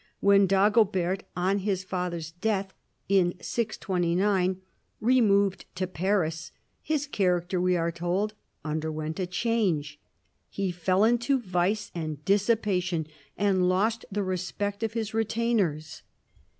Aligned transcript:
When 0.19 0.47
Dago 0.47 0.83
bert, 0.91 1.25
on 1.37 1.59
his 1.59 1.83
father's 1.83 2.31
death 2.31 2.73
(in 3.07 3.35
629), 3.39 4.59
removed 4.99 5.65
to 5.75 5.85
Paris, 5.85 6.51
his 6.81 7.05
character 7.05 7.61
we 7.61 7.77
are 7.77 7.91
told, 7.91 8.33
underwent 8.65 9.19
a 9.19 9.27
change. 9.27 9.99
He 10.49 10.71
f<>ll 10.73 11.07
into 11.07 11.39
vice 11.39 11.91
and 11.93 12.25
dissipation, 12.25 13.05
and 13.37 13.69
lost 13.69 14.03
the 14.11 14.23
respect 14.23 14.81
of 14.81 14.93
liis 14.93 15.13
retainers. 15.13 16.01